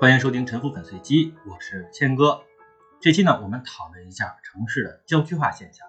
[0.00, 2.42] 欢迎收听沉浮粉碎机，我是谦哥。
[3.02, 5.86] 这期呢，我们讨论一下城市的郊区化现象。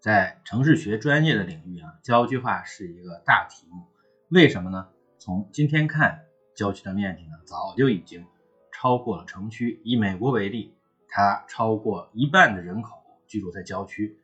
[0.00, 3.86] 在城市学专业的领域啊，郊区化是一个大题目。
[4.30, 4.88] 为什么呢？
[5.18, 6.24] 从今天看，
[6.56, 8.24] 郊区的面积呢，早就已经
[8.72, 9.82] 超过了城区。
[9.84, 10.74] 以美国为例，
[11.06, 14.18] 它超过一半的人口居住在郊区，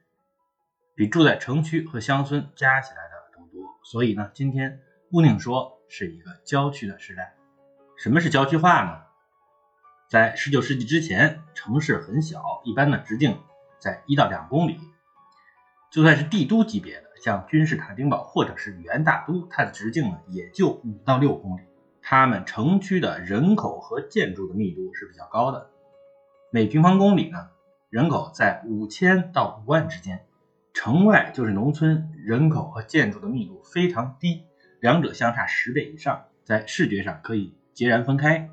[0.95, 3.69] 比住在城区和乡村加起来的都多。
[3.83, 4.81] 所以呢，今天
[5.11, 7.35] 不宁说是一个郊区的时代。
[7.97, 9.04] 什么是郊区化呢？
[10.09, 13.39] 在十九世纪之前，城市很小，一般的直径
[13.79, 14.79] 在一到两公里。
[15.91, 21.63] 就算是帝都级别的，像君士坦丁堡或者是元大都，它的直径呢也就五到六公里。
[22.03, 25.71] 它们城区的人口和建筑的密度是比较高的，
[26.51, 27.49] 每平方公里呢
[27.89, 30.27] 人口在五千到五万之间。
[30.75, 34.43] 城外就是农村，人口和建筑的密度非常低，
[34.81, 37.57] 两者相差十倍以上，在视觉上可以。
[37.73, 38.51] 截然分开，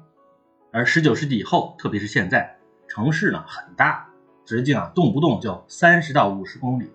[0.73, 4.09] 而十九世纪以后，特别是现在，城市呢很大，
[4.45, 6.89] 直径啊动不动就三十到五十公里，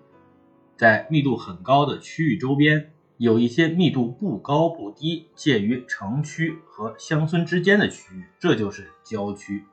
[0.75, 9.63] 在密度很高的区域周边，有一些密度不高不低，介于城区和乡村之间的区域，这就是郊区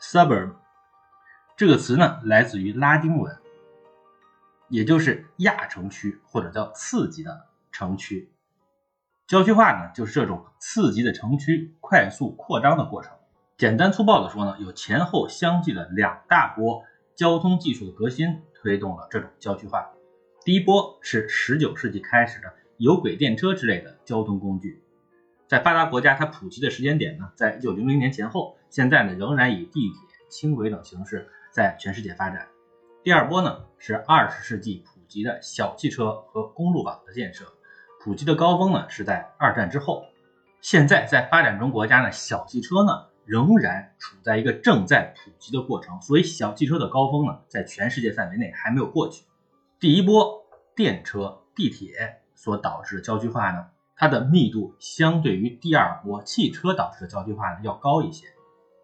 [0.00, 0.54] （suburb）。
[1.56, 3.38] 这个词呢来自于拉丁文，
[4.68, 8.32] 也就是亚城区或者叫次级的城区。
[9.28, 13.12] 郊区化呢，就是这种次级的城区快速扩张的过程。
[13.56, 16.82] 简单粗暴的说呢，有前后相继的两大波
[17.14, 19.90] 交通技术的革新，推动了这种郊区化。
[20.44, 24.82] 第一波是19世纪开始的有轨电车之类的交通工具，
[25.46, 28.56] 在发达国家它普及的时间点呢，在1900年前后。
[28.70, 29.98] 现在呢，仍然以地铁、
[30.30, 32.48] 轻轨等形式在全世界发展。
[33.04, 37.44] 第二波呢，是20世纪普及的小汽车和公路网的建设。
[38.02, 40.06] 普及的高峰呢是在二战之后，
[40.62, 49.24] 现在在发展中国家呢，小汽车呢仍然处在一个正在普及的过程，所以小汽车的高峰呢在全世界范围内还没有过去。
[49.78, 50.44] 第一波
[50.74, 53.66] 电车、地铁所导致的郊区化呢，
[53.96, 58.26] 它的密度相对于第二波汽车导致的郊区化呢要高一些，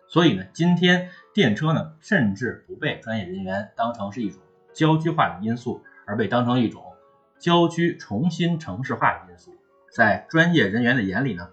[0.09, 4.41] 所以呢，今天电车呢甚至不被专业人员当成是一种
[4.73, 6.85] 郊区化的因素，而被当成一种。
[7.41, 9.55] 郊区重新城市化的因素，
[9.93, 11.49] 在专业人员的眼里呢，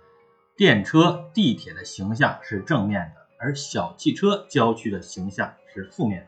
[0.58, 6.28] 电车、地铁的形象是正面的，而小汽车郊区的形象是负面的。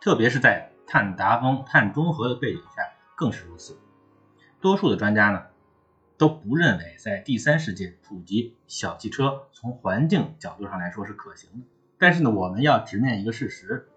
[0.00, 2.82] 特别是在碳达峰、碳中和的背景下，
[3.14, 3.78] 更是如此。
[4.58, 5.44] 多数的专家呢，
[6.16, 11.66] 都不认为在第三世界普及小汽车从环境角度上来说是可行的。
[11.98, 13.90] 但是呢，我们要直面一个事实，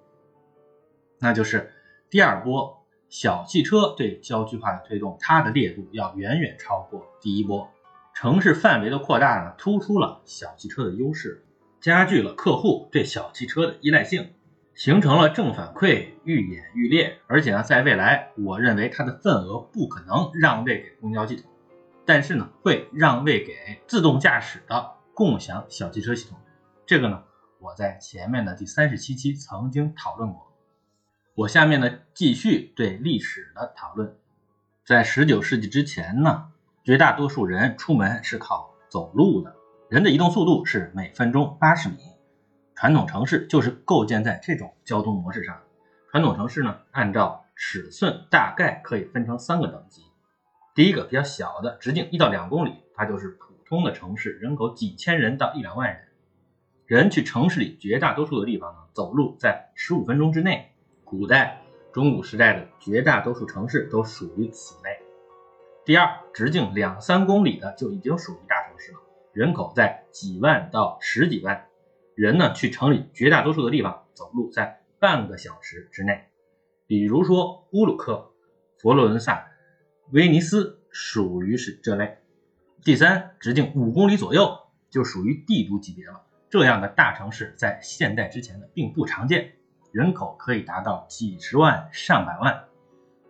[1.20, 1.72] 那就是
[2.10, 2.82] 第二波。
[3.08, 7.72] 小汽车对郊区化的推动，它的烈度要远远超过第一波。
[8.14, 11.44] 城市范围的扩大呢，突出了小汽车的优势，
[11.82, 14.34] 加剧了客户对小汽车的依赖性，
[14.76, 17.18] 形成了正反馈愈演愈烈。
[17.28, 21.50] 而且呢，在未来，我认为它的份额不可能让位给公交系统，
[22.06, 26.38] 但是呢，会让位给自动驾驶的共享小汽车系统。
[26.86, 27.24] 这个呢，
[27.60, 30.54] 我在前面的第三十七期曾经讨论过。
[31.34, 34.16] 我下面呢继续对历史的讨论。
[34.86, 36.52] 在十九世纪之前呢，
[36.84, 39.56] 绝大多数人出门是靠走路的，
[39.88, 41.96] 人的移动速度是每分钟八十米。
[42.76, 45.58] 传统城市就是构建在这种交通模式上。
[46.12, 50.02] 传统城市呢，按照尺寸大概可以分成三个等级。
[50.76, 56.10] 第一个比较小的，直径一到两公里，它就是普通的城市，人口几千人到一两万人。
[56.86, 60.74] 人去城市里绝大多数的地方呢，走路在十五分钟之内。
[61.06, 61.62] 古代、
[61.94, 65.00] 中古时代的绝大多数城市都属于此类。
[65.86, 69.00] 第二，直径两三公里的就已经属于大城市了，
[69.34, 71.66] 人口在几万到十几万
[72.16, 72.54] 人呢。
[72.54, 76.30] 去城里绝大多数的地方走路在半个小时之内，
[76.88, 78.32] 比如说乌鲁克、
[78.80, 79.46] 佛罗伦萨、
[80.12, 82.18] 威尼斯属于是这类。
[82.82, 84.58] 第三，直径五公里左右
[84.90, 86.24] 就属于帝都级别了。
[86.50, 89.56] 这样的大城市在现代之前呢并不常见。
[89.92, 92.64] 人口可以达到几十万、上百万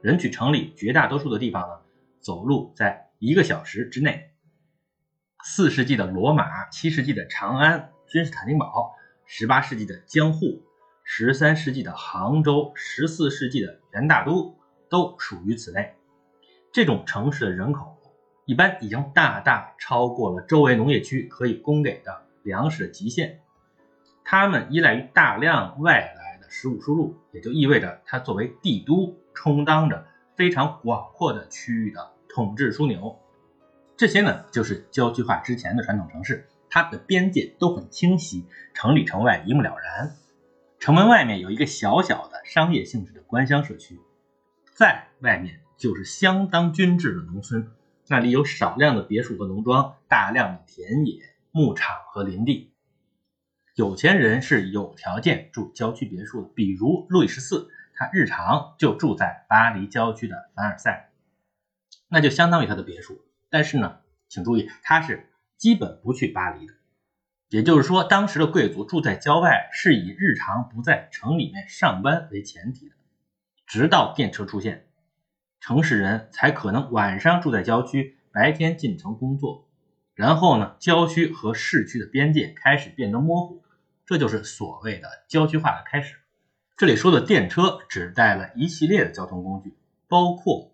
[0.02, 1.80] 人去城里，绝大多数的地方呢，
[2.24, 4.32] 走路在一个小时之内。
[5.44, 10.64] 四世纪的罗马，七世纪的长安、君士坦丁堡，十八世纪的江户，
[11.04, 14.58] 十三世纪的杭州，十四世纪的元大都，
[14.90, 15.94] 都属于此类。
[16.72, 17.98] 这种城市的人口
[18.46, 23.42] 一般已经大大超过了周围农业区可以供给的粮食的极限，
[24.24, 26.50] 他们依赖于大量外来的。
[26.56, 33.20] 食物输入也就意味着它作为帝都，充当着非常广阔的区域的统治枢纽。
[33.96, 40.16] 这些呢，就是郊区化之前的传统城市，它的边界都很清晰，城里城外一目了然。
[40.80, 44.00] 城门外面有一个小小的商业性质的官乡社区，
[44.76, 47.72] 在外面就是相当均质的农村，
[48.08, 51.22] 那里有少量的别墅和农庄，大量的田野、
[51.52, 52.74] 牧场和林地。
[53.76, 57.70] 有钱人是有条件住郊区别墅的，比如路易十四，
[58.04, 61.12] 他日常就住在巴黎郊区的凡尔赛，
[62.10, 63.22] 那就相当于他的别墅。
[63.50, 66.74] 但是呢，请注意，他是基本不去巴黎的。
[67.48, 72.96] 也就是说，当时的贵族住在郊外，是以日常不在城里面上班为前提的。
[73.66, 74.86] 直到电车出现，
[75.62, 79.70] 城市人才可能晚上住在郊区，白天进城工作。
[80.14, 83.64] 然后呢，郊区和市区的边界开始变得模糊，
[84.06, 86.18] 这就是所谓的郊区化的开始。
[86.76, 89.78] 这里说的电车指代了一系列的交通工具，
[90.08, 90.74] 包括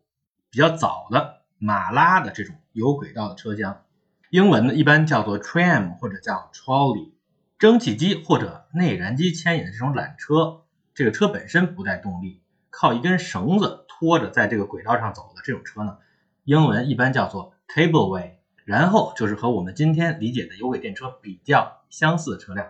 [0.49, 3.83] 比较早的马拉的这种有轨道的车厢。
[4.29, 7.11] 英文呢一般叫做 tram 或者叫 trolley，
[7.57, 10.61] 蒸汽机或者内燃机牵引的这种缆车，
[10.93, 15.97] 这个车本身不带动力，靠一根绳子拖着在这个轨道上走的这种车呢，
[16.45, 18.35] 英文一般叫做 cableway。
[18.63, 22.67] 然后就是和我们今天理解的有轨电车比较相似的车辆，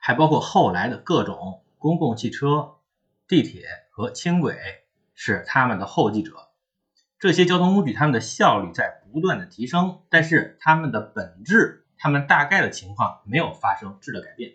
[0.00, 2.76] 还包括后来的各种公共汽车、
[3.28, 4.56] 地铁和轻轨
[5.12, 6.32] 是他们的后继者。
[7.18, 9.02] 这些交通工具它们的效率在。
[9.12, 14.54] 不断的提升，但是它们的本质，它们大概的情况没有发生质的改变。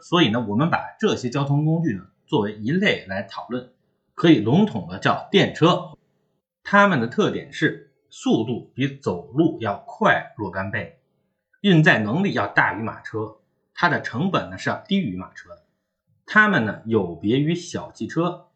[0.00, 3.72] 所以呢，我们把这些交通工具呢作为一类来讨论，
[4.12, 5.92] 可以笼统的叫电车。
[6.62, 11.00] 它们的特点是速度比走路要快若干倍，
[11.62, 13.38] 运载能力要大于马车，
[13.72, 15.59] 它的成本呢是要低于马车的。
[16.32, 18.46] 它们呢有别于小汽车，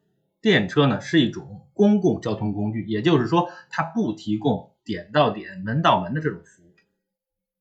[0.41, 4.71] 电车呢是一种公共交通工具，也就是说它不提供。
[4.85, 6.67] 点到点、门到门的这种服务，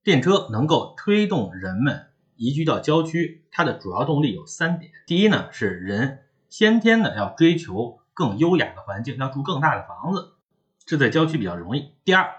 [0.03, 3.45] 电车能够推动人们移居到郊区。
[3.49, 10.33] 它的主要动力有三点：第一呢，是人先天的要追求更优雅的环境，要住更大的房子，
[10.85, 12.29] 这在郊区比较容易；第二，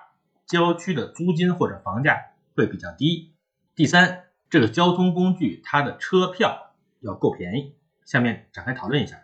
[0.47, 3.32] 郊区的租金或者房价会比较低；
[3.75, 6.74] 第三，这个交通工具它的车票
[7.04, 7.74] 要够便宜。
[8.04, 9.22] 下面展开讨论一下。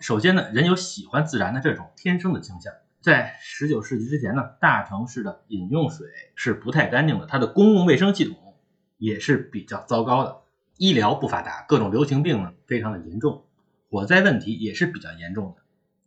[0.00, 2.72] 首先呢，人有喜欢自然的这种天生的倾向。
[3.00, 8.54] 在十九世纪之前呢，大城市的饮用水是不太干净的，它的公共卫生系统
[8.96, 10.40] 也是比较糟糕的，
[10.78, 13.44] 医疗不发达，各种流行病呢非常的严重，
[13.90, 15.62] 火灾问题也是比较严重的，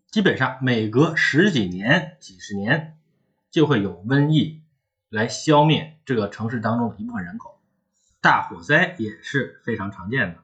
[0.10, 2.98] 基本上每隔十几年、几十年
[3.52, 4.64] 就会有瘟疫
[5.10, 7.60] 来消灭这个城市当中的一部分人口，
[8.22, 10.44] 大火灾也是非常常见的。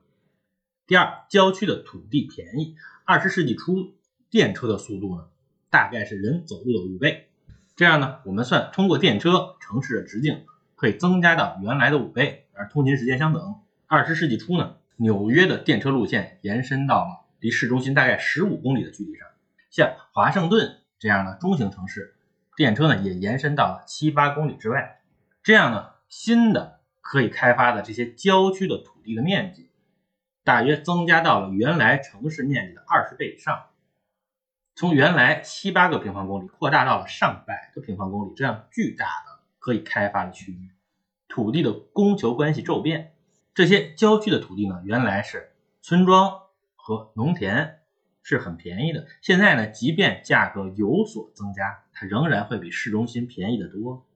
[0.86, 2.76] 第二，郊区的土地便宜，
[3.06, 3.94] 二十世纪初
[4.30, 5.28] 电车的速度呢？
[5.70, 7.30] 大概是人走路的五倍，
[7.78, 10.46] 这样呢，我们算通过电车城市的直径
[10.76, 13.56] 可以增加到原来的五倍，而通勤时间相等。
[13.88, 19.26] 二十世纪初呢，纽约的电车路线延伸到了离市中心大概十五公里的距离上，
[19.72, 22.14] 像华盛顿这样的中型城市，
[22.58, 25.00] 电车呢也延伸到了七八公里之外。
[25.42, 29.70] 这样呢，新的可以开发的这些郊区的土地的面积，
[30.44, 33.68] 大约增加到了原来城市面积的二十倍以上。
[34.76, 40.72] 从原来七八个平方公里扩大到了上百个平方公里，这样巨大的可以开发的区域，
[41.28, 43.14] 土地的供求关系骤变。
[43.54, 46.42] 这些郊区的土地呢，原来是村庄
[46.76, 47.82] 和农田，
[48.24, 49.06] 是很便宜的。
[49.22, 54.08] 现在呢，即便价格有所增加，它仍然会比市中心便宜得多。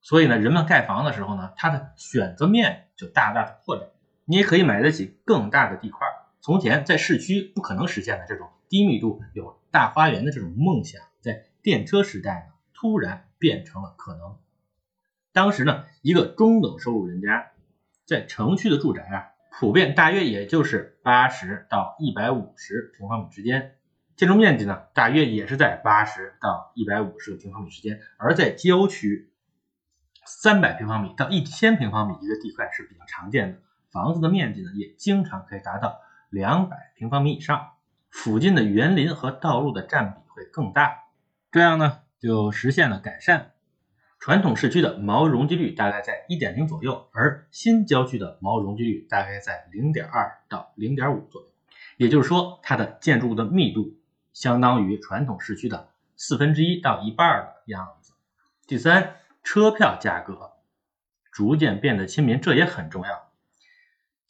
[0.00, 3.86] 所以呢，人们盖房的时候呢，它的选择面就大大的扩展，
[4.30, 6.06] 你也可以买得起更大的地块。
[6.40, 9.58] 从前在市区不可能实现的这种低密度有。
[9.72, 14.36] 大花园的这种梦想，在电车时代呢，突然变成了可能。
[15.32, 17.52] 当时呢，一个中等收入人家
[18.04, 23.76] 在城区的住宅啊，普遍大约也就是八十到一百五十平方米之间，
[24.16, 28.00] 建筑面积呢，大约也是在八十到一百五十个平方米之间。
[28.16, 29.32] 而在郊区，
[30.26, 33.60] 三百平方米到一千平方米一个地块是比较常见的，
[33.90, 37.72] 房子的面积呢，也经常可以达到两百平方米以上。
[38.10, 41.04] 附近的园林和道路的占比会更大，
[41.52, 43.52] 这样呢就实现了改善。
[44.18, 51.48] 传统市区的毛容积率大概在一点零左右，而新郊区的毛容积率大概在零点二到零点五左右，
[51.98, 53.96] 也就是说它的建筑物的密度
[54.32, 58.12] 相当于传统市区的四分之一到一半的样子。
[58.66, 60.50] 第三，车票价格
[61.30, 63.29] 逐渐变得亲民，这也很重要。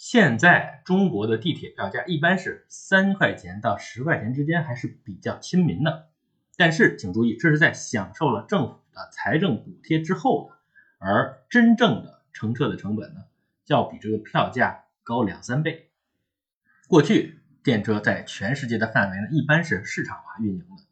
[0.01, 6.09] 现在中国的地铁票价一般是三块钱到十块钱之间，还是比较亲民的。
[6.57, 10.57] 但是请注意，这是在享受了政府的财政补贴之后的，
[11.01, 13.25] 而真正的乘车的成本呢，
[13.67, 15.91] 要比这个票价高两三倍。
[16.89, 20.83] 过去电车在全世界的范围呢，一般是市场化运营的。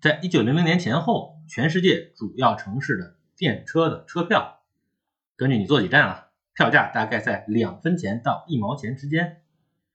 [0.00, 4.60] 在一九零零年前后，全世界主要城市的电车的车票，
[5.34, 6.23] 根据你坐几站啊，
[6.54, 9.42] 票价大概在两分钱到一毛钱之间。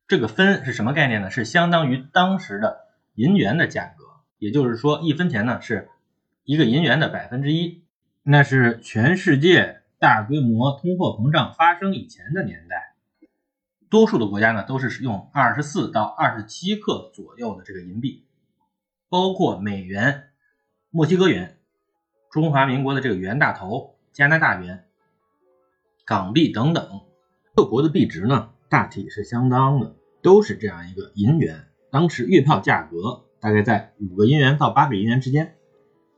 [0.07, 1.29] 这个分是什么概念呢？
[1.29, 4.03] 是相当于当时的银元的价格，
[4.37, 5.89] 也就是说，一分钱呢是
[6.43, 7.83] 一个银元的百分之一。
[8.23, 12.95] 那是全世界大规模通货膨胀发生以前的年代，
[13.89, 18.25] 多数的国家呢都是使用二十四到二十七克左右的这个银币。
[19.07, 20.29] 包括美元、
[20.89, 21.57] 墨西哥元、
[22.29, 24.85] 中华民国的这个元大头、加拿大元、
[26.09, 27.01] 港币等等，
[27.53, 31.67] 各国的币值呢大体是相当的，都是这样一个银元。
[31.91, 35.53] 当时月票价格大概在五个银元到八个银元之间，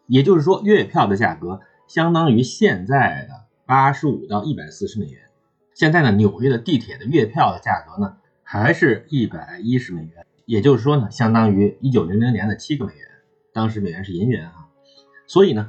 [0.07, 3.33] 也就是说月票的价格相当于现在的
[3.65, 5.23] 八十五到一百四十美元。
[5.73, 10.25] 现在呢，纽约的地铁的月票的价格呢还是一百一十美元。
[10.45, 13.05] 也就是说呢，相当于一九零零年的七个美元，
[13.51, 14.69] 当时美元是银元啊，
[15.27, 15.67] 所以呢，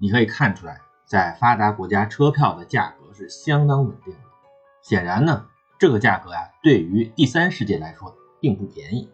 [0.00, 4.20] 你可以看出来，在发达国家车票的价格是相当稳定的。
[4.82, 5.46] 显然呢，
[5.78, 9.08] 这个价格啊，对于第三世界来说并不便宜。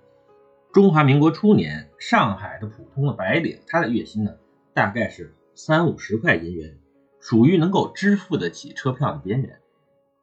[0.72, 4.34] 中华民国初年，上海的普通的白领，他的月薪呢，
[4.74, 6.76] 大概是三五十块银元，
[7.20, 9.60] 属于能够支付得起车票的边缘。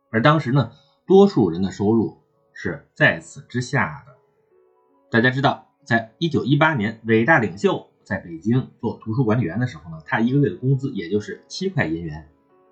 [0.10, 0.74] 而当时呢，
[1.08, 2.18] 多数人的收入
[2.52, 4.12] 是在此之下的。
[5.10, 12.28] 大家知道，在一九一八年，伟大领袖在北京做图书管理员的时候呢，他一个月的工资也就是七块银元。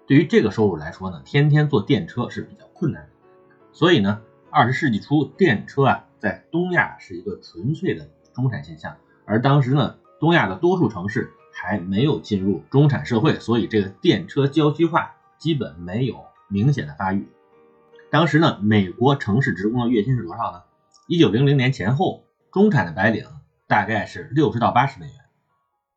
[0.05, 3.09] 对于这个收入来说呢，天天坐电车是比较困难的。
[3.71, 8.97] 所以呢，二十世纪初，电车啊，在东亚是一个纯粹的中产现象。
[9.23, 17.29] 而当时呢，东亚的多数城市还没有进入中产社会，所以这个电车郊区化基本没有明显的发育。
[18.09, 20.63] 当时呢，美国城市职工的月薪是多少呢？
[21.07, 22.25] 一九零零年前后。
[22.51, 23.27] 中产的白领
[23.67, 25.13] 大概是六十到八十美元，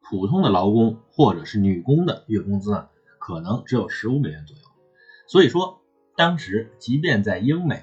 [0.02, 4.62] 普通的劳工或者是女工的月工资呢，可能只有十五美元左右。
[5.26, 5.80] 所以说，
[6.16, 7.82] 当时即便在英美，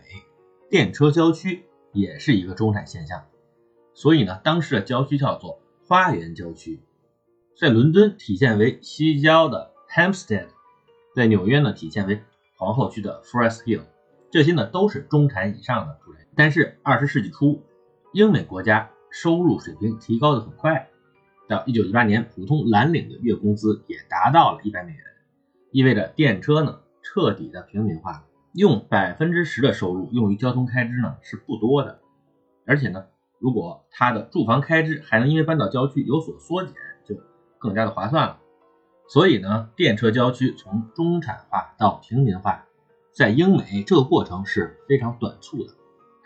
[0.69, 3.25] 电车郊区也是一个中产现象。
[3.93, 6.81] 所以呢，当时的郊区叫做花园郊区，
[7.57, 10.47] 在伦敦体现为西郊的 Hampstead，
[11.15, 12.21] 在纽约呢体现为
[12.57, 13.83] 皇后区的 Forest Hill，
[14.31, 16.27] 这些呢都是中产以上的住宅。
[16.35, 17.63] 但是二十世纪初。
[18.11, 20.88] 英美国家收入水平提高的很快，
[21.49, 25.01] 到一九一八年，普通蓝领的月工资也达到了一百美元，
[25.71, 28.23] 意味着电车呢彻底的平民化。
[28.53, 31.99] 用百分之十的收入用于交通开支呢是不多的，
[32.65, 33.05] 而且呢，
[33.39, 36.73] 如果他的住房开支还能因为搬到郊区有所缩减，
[37.05, 37.15] 就
[37.57, 38.39] 更加的划算了。
[39.07, 42.65] 所以呢，电车郊区从中产化到平民化，
[43.11, 45.73] 在英美这个过程是非常短促的，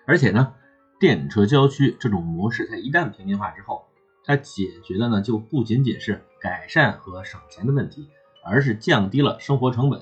[0.06, 0.54] 而且呢。
[1.00, 3.88] 电车郊区这种模式，它一旦平民化之后，
[4.26, 8.08] 它解决的呢就不仅仅是改善和省钱的问题，
[8.44, 10.02] 而是降低了生活成本。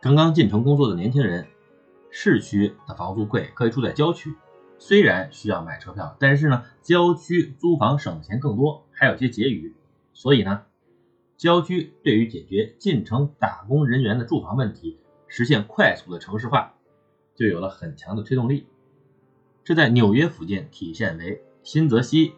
[0.00, 1.46] 刚刚进城工作的年轻人，
[2.10, 4.34] 市区的房租贵，可以住在郊区，
[4.78, 9.74] 虽然需要买车票，但是呢，郊区租房省钱更多，还有些结余。
[10.12, 10.62] 所以呢，
[11.36, 16.74] 郊区对于解决进城打工人员的住房问题，实现快速的城市化，
[17.34, 18.66] 就有了很强的推动力。
[19.64, 22.34] 这在纽约附近体现为新泽西、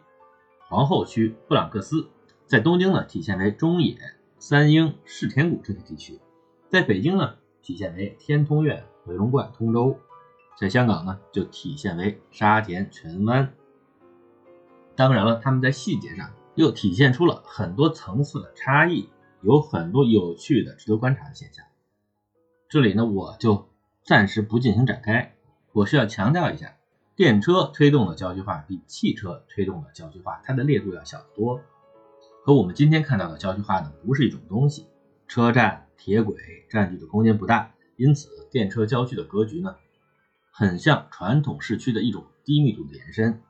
[0.69, 2.11] 皇后区、布朗克斯；
[2.47, 3.97] 在东京呢，体现为中野、
[4.39, 6.21] 三鹰、世田谷这些地区；
[6.69, 9.97] 在北京呢，体现为天通苑、回龙观、通州；
[10.59, 13.55] 在香港呢，就体现为沙田、荃湾。
[14.95, 19.09] 当然了，他们在细节上又体现出了很多层次的差异，
[19.41, 21.65] 有很多有趣的、值得观察的现象。
[22.69, 23.71] 这里呢，我就
[24.05, 25.35] 暂时不进行展开，
[25.73, 26.75] 我是要强调一下。
[27.19, 31.61] 电车推动的郊区化比汽车推动的郊区化，它的烈度要小得多。
[32.45, 34.87] 和我们今天看到的郊区化呢，不是一种东西。
[35.27, 36.37] 车站、铁轨
[36.71, 39.75] 占据的空间不大，因此电车郊区的格局呢，
[40.53, 43.43] 很像传统市区的一种低密度的延伸。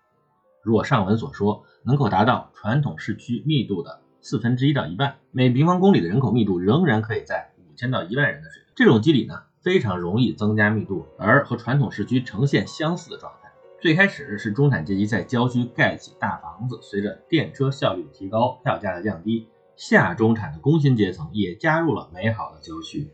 [0.62, 8.72] 如果上文所说，能够达到传统市区密度的四分之一到一半，每平方公里的人口密度仍然可以在五千到一万人的水平。
[8.74, 13.47] 这种机理呢，非常容易增加密度，而和传统市区呈现相似的状态。
[13.80, 23.08] 最开始是中产阶级在郊区盖起大房子，随着电车效率的提高，票价的降低，下中产的工薪阶层也加入了美好的郊区。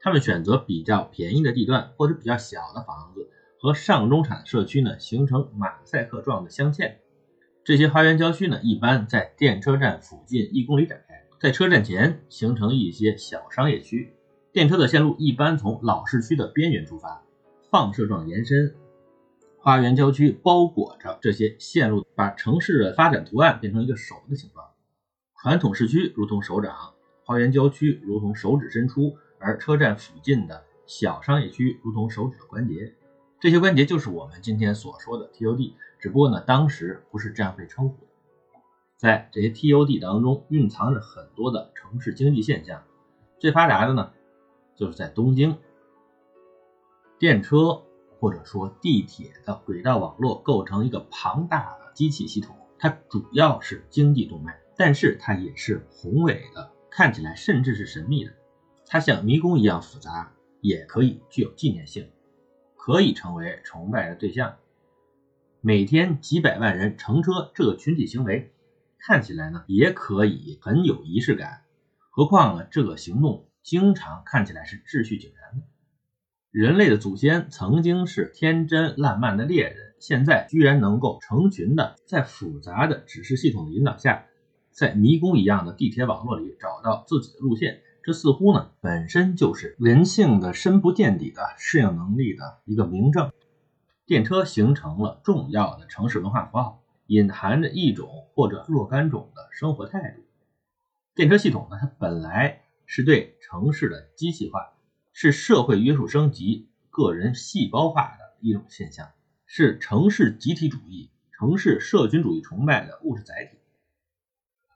[0.00, 3.30] 他们选择比较便宜的地段或者比较小的房子，
[3.60, 6.94] 和上中产社区呢形成马赛克状的镶嵌。
[7.62, 14.12] 这些花园郊区呢，一般在电车站附近一公里展开，在车站前形成一些小商业区。
[14.50, 17.22] 电车的线路一般从老市区的边缘出发，
[17.70, 18.74] 放射状延伸，
[19.62, 24.66] 花园郊区包裹着这些线路，把城市的发展图案变成一个手的形状。
[25.40, 32.92] 传统市区如同手掌，花园郊区如同手指伸出，而车站附近的小商业区如同手指的关节。
[33.38, 38.10] 这些关节就是我们今天所说的 TOD，只不过呢，当时不是这样被称呼的。
[38.96, 42.82] 在这些 TOD 当中，蕴藏着很多的城市经济现象。
[43.38, 44.10] 最发达的呢，
[44.74, 45.56] 就是在东京，
[47.20, 47.84] 电车
[48.22, 58.32] 或者说地铁的轨道网络构成一个庞大的机器系统，它主要是经济动脉，但是它也是宏伟的，看起来甚至是神秘的。
[58.86, 62.08] 它像迷宫一样复杂，也可以具有纪念性，
[62.76, 64.54] 可以成为崇拜的对象。
[65.60, 68.52] 每天几百万人乘车，这个群体行为
[69.00, 71.64] 看起来呢，也可以很有仪式感。
[72.08, 75.66] 何况呢，这个行动经常看起来是秩序井然的。
[76.52, 84.26] 人类的祖先曾经是天真烂漫的猎人，现在居然能够成群的在复杂的指示系统的引导下，
[84.70, 87.80] 在迷宫一样的地铁网络里找到自己的路线。
[88.02, 93.32] 这似乎呢，本身就是人性的深不见底的适应能力的一个明证。
[94.04, 100.22] 电车形成了重要的城市文化符号，隐含着一种或者若干种的生活态度。
[101.14, 104.60] 电车系统呢，它本来是对城市的机器化，
[105.12, 109.10] 是社会约束升级、个人细胞化的一种现象，
[109.46, 113.58] 是城市集体主义、城市社群主义崇拜的物质载体。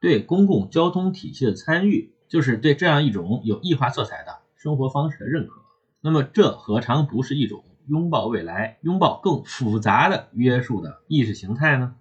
[0.01, 5.63] 对公共交通体系的参与，就是对这样一种有异化色彩的生活方式的认可。
[6.01, 11.97] 那么，这何尝不是一种拥抱未来、拥抱更复杂的约束的意识形态呢？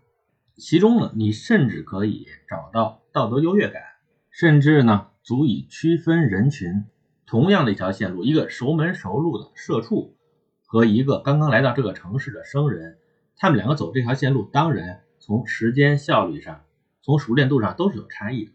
[0.57, 3.81] 其中呢，你甚至可以找到道德优越感。
[4.29, 6.85] 甚至呢，足以区分人群。
[7.25, 10.15] 同样的一条线路，一个熟门熟路的社畜
[10.65, 12.97] 和一个刚刚来到这个城市的生人，
[13.35, 16.63] 他们两个走这条线路，当然从时间效率上、
[17.01, 18.51] 从熟练度上都是有差异的。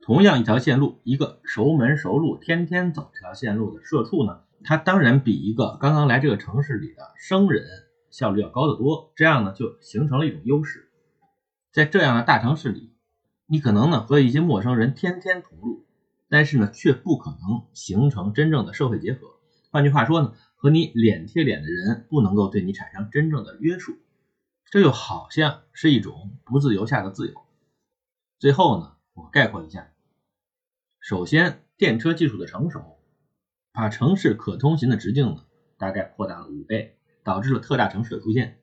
[0.00, 7.64] 同样一条线路，一个熟门熟路、天天走这条线路的社畜呢，他当然比一个刚刚来这个城市里的生人
[8.10, 9.12] 效率要高得多。
[9.14, 10.88] 这样呢，就形成了一种优势。
[11.72, 12.90] 在这样的大城市里。
[13.52, 15.84] 你可能呢和一些陌生人天天同路，
[16.30, 19.34] 但是呢却不可能形成真正的社会结合。
[19.70, 23.98] 换句话说呢，和你脸贴脸的人不能够对你产生真正的约束，
[24.70, 27.34] 这就好像是一种不自由下的自由。
[28.38, 29.92] 最后呢，我概括一下：
[31.00, 32.98] 首先，电车技术的成熟，
[33.72, 35.44] 把城市可通行的直径呢
[35.76, 38.60] 大概扩大了五倍，导致了特大城市的出现。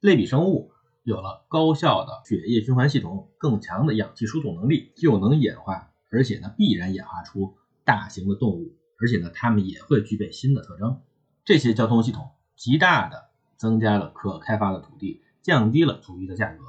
[0.00, 0.72] 类比生物。
[1.02, 11.00] 有了高效的血液循环系统，更强的氧气输送能力，就能演化，而且呢，必然演化出大型的动物，而且呢，它们也会具备新的特征。
[11.44, 16.64] 这些交通系统极大的增加了可开发的土地，降低了土地的价格。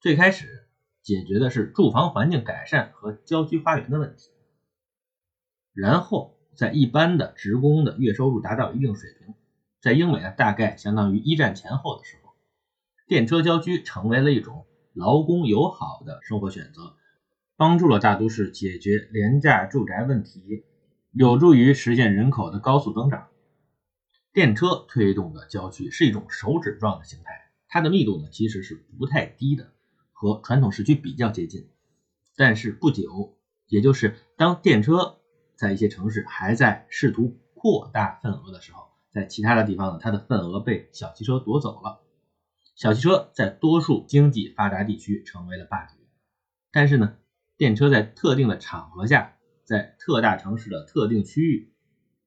[0.00, 0.68] 最开始
[1.02, 4.30] 解决的是住房环境改善和郊区花园的问题，
[5.72, 9.34] 然后在一般的职工的月收入达到一定水平，
[9.80, 12.28] 在英美呢，大概相当于一战前后的时候。
[13.06, 16.94] 电车郊区成为了一种劳工友好的生活选择，
[17.58, 20.64] 帮助了大都市解决廉价住宅问题，
[21.10, 23.26] 有助于实现人口的高速增长。
[24.32, 29.72] 电车推动的郊区是一种手指状的形态，它的密度呢其实是不太低的，
[30.12, 31.68] 和传统市区比较接近。
[32.36, 35.18] 但是不久，也就是当电车
[35.56, 41.98] 在一些城市还在试图扩大份额的时候，在其他的地方呢，它的份额被小汽车夺走了。
[42.76, 45.96] 小汽车在多数经济发达地区成为了霸主，
[46.70, 47.16] 但是呢，
[47.58, 51.72] 电车在特定的场合下，在特大城市的特定区域，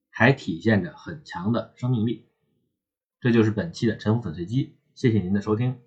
[0.09, 2.27] 还体现着很强的生命力。
[3.21, 5.79] 这就是本期的沉浮粉碎机，谢谢您的收听。